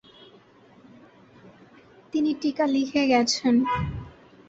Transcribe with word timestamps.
তিনি 2.13 2.31
টীকা 2.41 2.65
লিখে 2.75 3.03
গেছেন। 3.11 3.55